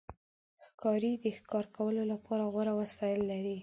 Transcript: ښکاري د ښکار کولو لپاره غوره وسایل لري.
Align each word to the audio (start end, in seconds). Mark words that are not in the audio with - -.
ښکاري 0.67 1.11
د 1.23 1.25
ښکار 1.37 1.65
کولو 1.75 2.03
لپاره 2.11 2.43
غوره 2.53 2.73
وسایل 2.81 3.21
لري. 3.31 3.57